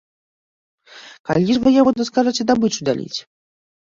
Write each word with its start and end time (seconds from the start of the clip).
Калі 1.29 1.51
ж, 1.57 1.61
ваявода, 1.65 2.07
скажаце 2.09 2.41
дабычу 2.53 2.79
дзяліць? 2.89 3.19